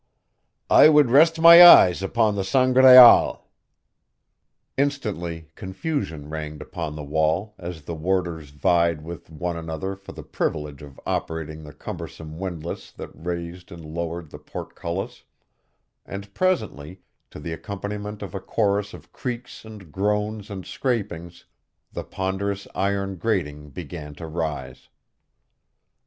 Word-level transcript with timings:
"I 0.71 0.89
would 0.89 1.11
rest 1.11 1.39
my 1.39 1.63
eyes 1.63 2.01
upon 2.01 2.33
the 2.33 2.43
Sangraal." 2.43 3.43
Instantly, 4.75 5.51
confusion 5.53 6.27
reigned 6.27 6.59
upon 6.59 6.95
the 6.95 7.03
wall 7.03 7.53
as 7.59 7.83
the 7.83 7.93
warders 7.93 8.49
vied 8.49 9.03
with 9.03 9.29
one 9.29 9.55
another 9.55 9.95
for 9.95 10.11
the 10.13 10.23
privilege 10.23 10.81
of 10.81 10.99
operating 11.05 11.61
the 11.63 11.71
cumbersome 11.71 12.39
windlass 12.39 12.89
that 12.93 13.11
raised 13.13 13.71
and 13.71 13.85
lowered 13.85 14.31
the 14.31 14.39
portcullis, 14.39 15.23
and 16.03 16.33
presently, 16.33 17.01
to 17.29 17.39
the 17.39 17.53
accompaniment 17.53 18.23
of 18.23 18.33
a 18.33 18.39
chorus 18.41 18.95
of 18.95 19.13
creaks 19.13 19.63
and 19.65 19.91
groans 19.91 20.49
and 20.49 20.65
scrapings, 20.65 21.45
the 21.93 22.03
ponderous 22.03 22.67
iron 22.73 23.17
grating 23.17 23.69
began 23.69 24.15
to 24.15 24.25
rise. 24.25 24.89